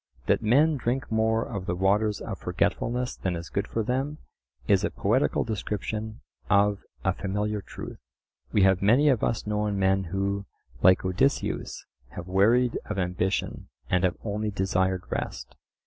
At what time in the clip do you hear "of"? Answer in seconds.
1.47-1.67, 2.21-2.39, 6.49-6.81, 9.09-9.23, 12.85-12.97